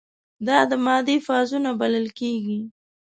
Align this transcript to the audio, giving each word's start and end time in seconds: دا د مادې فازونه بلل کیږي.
دا 0.47 0.59
د 0.69 0.71
مادې 0.85 1.17
فازونه 1.27 1.69
بلل 1.79 2.07
کیږي. 2.19 2.59